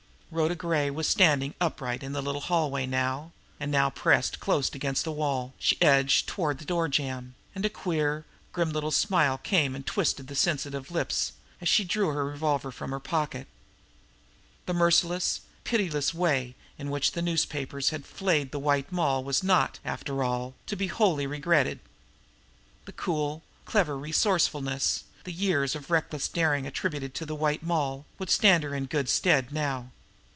Rhoda 0.33 0.55
Gray 0.55 0.89
was 0.89 1.09
standing 1.09 1.55
upright 1.59 2.01
in 2.03 2.13
the 2.13 2.21
little 2.21 2.39
hallway 2.39 2.85
now, 2.85 3.33
and 3.59 3.69
now, 3.69 3.89
pressed 3.89 4.39
close 4.39 4.73
against 4.73 5.03
the 5.03 5.11
wall, 5.11 5.53
she 5.59 5.75
edged 5.81 6.25
toward 6.25 6.57
the 6.57 6.63
door 6.63 6.87
jamb. 6.87 7.35
And 7.53 7.65
a 7.65 7.69
queer, 7.69 8.23
grim 8.53 8.69
little 8.71 8.91
smile 8.91 9.37
came 9.37 9.75
and 9.75 9.85
twisted 9.85 10.27
the 10.27 10.35
sensitive 10.35 10.89
lips, 10.89 11.33
as 11.59 11.67
she 11.67 11.83
drew 11.83 12.11
her 12.13 12.23
revolver 12.23 12.71
from 12.71 12.91
her 12.91 12.99
pocket. 13.01 13.45
The 14.67 14.73
merciless, 14.73 15.41
pitiless 15.65 16.13
way 16.13 16.55
in 16.77 16.89
which 16.89 17.11
the 17.11 17.21
newspapers 17.21 17.89
had 17.89 18.05
flayed 18.05 18.51
the 18.51 18.57
White 18.59 18.89
Moll 18.89 19.25
was 19.25 19.43
not, 19.43 19.79
after 19.83 20.23
all, 20.23 20.53
to 20.67 20.77
be 20.77 20.87
wholly 20.87 21.27
regretted! 21.27 21.79
The 22.85 22.93
cool, 22.93 23.43
clever 23.65 23.97
resourcefulness, 23.97 25.03
the 25.25 25.33
years 25.33 25.75
of 25.75 25.91
reckless 25.91 26.29
daring 26.29 26.65
attributed 26.65 27.13
to 27.15 27.25
the 27.25 27.35
White 27.35 27.63
Moll, 27.63 28.05
would 28.17 28.29
stand 28.29 28.63
her 28.63 28.73
in 28.73 28.85
good 28.85 29.09
stead 29.09 29.51
now. 29.51 29.91